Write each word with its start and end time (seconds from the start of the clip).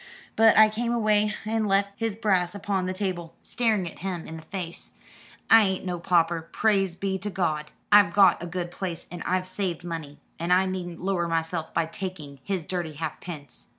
But 0.35 0.57
I 0.57 0.67
came 0.67 0.91
away 0.91 1.35
and 1.45 1.67
left 1.67 1.91
his 1.95 2.15
brass 2.15 2.55
upon 2.55 2.87
the 2.87 2.91
table, 2.93 3.35
staring 3.43 3.87
at 3.87 3.99
him 3.99 4.25
in 4.25 4.35
the 4.37 4.41
face. 4.41 4.93
I 5.47 5.61
ain't 5.61 5.85
no 5.85 5.99
pauper, 5.99 6.41
praise 6.51 6.95
be 6.95 7.19
to 7.19 7.29
God! 7.29 7.69
I've 7.91 8.15
had 8.15 8.37
a 8.41 8.47
good 8.47 8.71
place 8.71 9.05
and 9.11 9.21
I've 9.27 9.45
saved 9.45 9.83
money: 9.83 10.17
and 10.39 10.51
I 10.51 10.65
needn't 10.65 11.01
lower 11.01 11.27
myself 11.27 11.71
by 11.71 11.85
taking 11.85 12.39
his 12.43 12.63
dirty 12.63 12.93
half 12.93 13.21
pence." 13.21 13.67